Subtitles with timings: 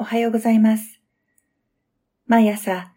[0.00, 1.00] おはようございます。
[2.28, 2.92] 毎朝、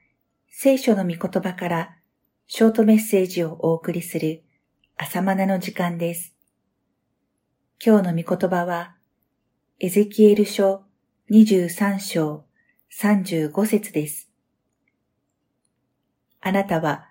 [0.52, 1.98] 聖書の御言葉から
[2.46, 4.44] ショートメッセージをお送りする
[4.98, 6.36] 朝マナの時間です。
[7.84, 8.94] 今日の御言葉は、
[9.80, 10.84] エゼキエル書
[11.32, 12.46] 23章
[12.96, 14.30] 35節です。
[16.40, 17.08] あなたは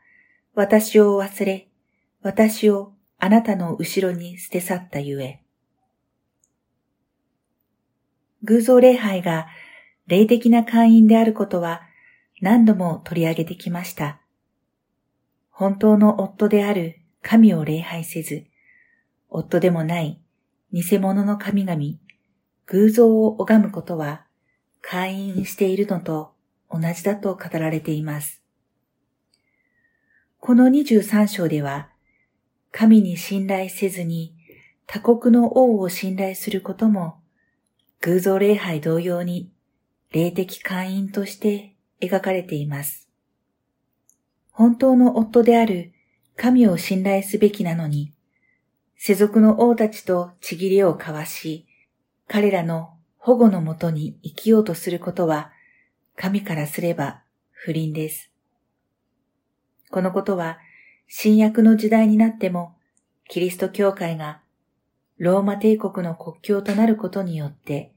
[0.54, 1.68] 私を忘れ、
[2.22, 5.42] 私をあなたの後ろに捨て去ったゆえ。
[8.44, 9.48] 偶像礼拝が
[10.10, 11.82] 霊的な会員であることは
[12.40, 14.20] 何度も取り上げてきました。
[15.52, 18.46] 本当の夫である神を礼拝せず、
[19.28, 20.20] 夫でもない
[20.72, 21.80] 偽物の神々、
[22.66, 24.26] 偶像を拝むことは
[24.82, 26.32] 会員しているのと
[26.68, 28.42] 同じだと語られています。
[30.40, 31.88] この23章では、
[32.72, 34.34] 神に信頼せずに
[34.88, 37.20] 他国の王を信頼することも
[38.00, 39.52] 偶像礼拝同様に
[40.12, 43.08] 霊的会員として描かれています。
[44.50, 45.92] 本当の夫である
[46.36, 48.12] 神を信頼すべきなのに、
[48.96, 51.66] 世俗の王たちとちぎりを交わし、
[52.26, 55.52] 彼らの保護のもとに生きようとすることは、
[56.16, 58.32] 神からすれば不倫です。
[59.90, 60.58] このことは、
[61.06, 62.76] 新約の時代になっても、
[63.28, 64.40] キリスト教会が
[65.18, 67.92] ローマ帝国の国境となることによって、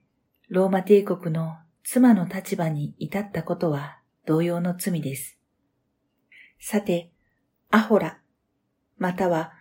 [0.50, 5.38] ローマ帝国の妻の立場に至ったことは同様の罪です。
[6.60, 7.12] さて、
[7.70, 8.20] アホラ、
[8.98, 9.52] または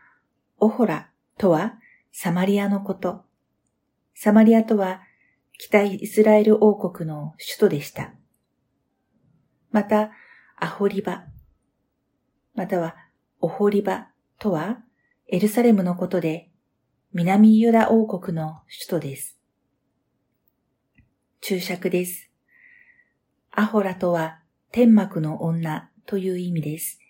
[0.59, 1.75] オホラとは
[2.13, 3.25] サマリアのこと。
[4.15, 5.03] サマリアとは
[5.59, 8.15] 北イスラエル王国の首都でした。
[9.71, 10.13] また、
[10.57, 11.25] アホリバ、
[12.55, 12.95] または
[13.41, 14.79] オホリバとは
[15.27, 16.51] エルサレムのことで
[17.13, 19.42] 南ユダ王国の首都です。
[21.45, 22.31] 注釈です。
[23.51, 24.39] アホラとは
[24.71, 27.01] 天幕の女という意味です。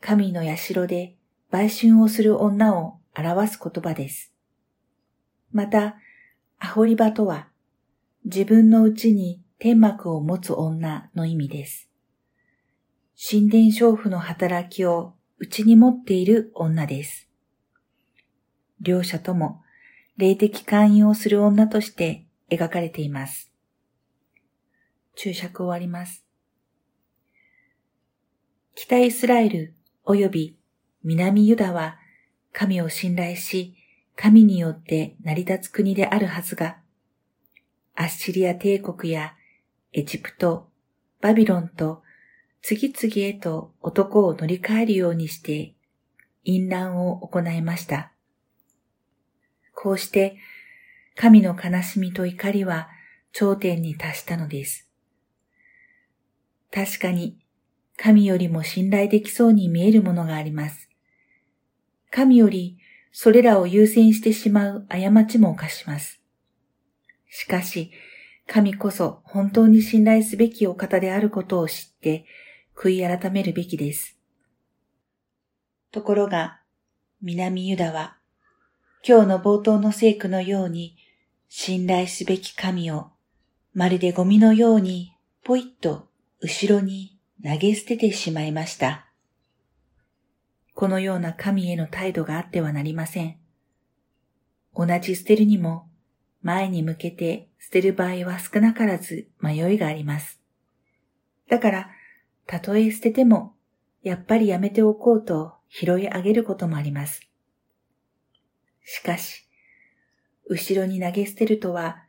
[0.00, 1.14] 神の社で
[1.52, 4.32] 売春をする女を表す言葉です。
[5.52, 5.94] また、
[6.58, 7.46] アホリバとは
[8.24, 11.88] 自分のうちに天幕を持つ女の意味です。
[13.16, 17.28] 神殿娼婦の働きをうちに持っている女です。
[18.80, 19.62] 両者とも
[20.16, 23.50] 霊的会員をする女として描かれています。
[25.14, 26.24] 注釈終わります。
[28.74, 29.74] 北イスラエル
[30.04, 30.58] 及び
[31.02, 31.98] 南ユダは
[32.52, 33.74] 神を信頼し、
[34.14, 36.78] 神によって成り立つ国であるはずが、
[37.94, 39.34] アッシリア帝国や
[39.92, 40.68] エジプト、
[41.20, 42.02] バビロンと
[42.62, 45.74] 次々へと男を乗り換えるようにして
[46.44, 48.12] 淫乱を行いました。
[49.74, 50.36] こうして
[51.16, 52.88] 神の悲しみと怒りは
[53.32, 54.88] 頂点に達したのです。
[56.70, 57.38] 確かに
[57.96, 60.90] 神よりも信頼できそうに見えるものがあります。
[62.10, 62.78] 神より
[63.12, 66.20] それらを優先してしまう過ちも犯します。
[67.30, 67.90] しかし、
[68.46, 72.26] 神こそ本当に信頼すべきお方であることを知って
[72.76, 74.18] 悔い改めるべきです。
[75.90, 76.60] ところが、
[77.22, 78.18] 南ユダは
[79.06, 80.96] 今日の冒頭の聖句のように
[81.48, 83.10] 信頼すべき神を
[83.72, 85.12] まるでゴミのように
[85.44, 86.08] ポイッと
[86.40, 89.06] 後ろに投げ捨ててしまいました。
[90.74, 93.36] このような神への態度があってはなりません。
[94.74, 95.88] 同じ捨てるにも
[96.42, 100.40] 前に向けて捨てる場合は少なからず迷いがあります。
[101.48, 101.90] だから、
[102.46, 103.54] たとえ捨てても
[104.02, 107.22] やっぱりやめておこうと拾い上げることもあります。
[108.84, 109.45] しかし、
[110.48, 112.04] 後ろに投げ捨てるとは、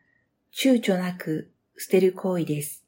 [0.53, 2.85] 躊躇なく捨てる行為です。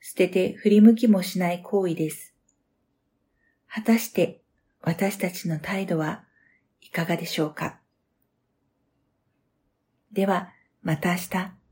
[0.00, 2.34] 捨てて振り向きもしない行為です。
[3.66, 4.42] 果たして
[4.82, 6.24] 私たちの態度は
[6.80, 7.80] いかがでしょうか？
[10.12, 10.52] では、
[10.82, 11.63] また明日。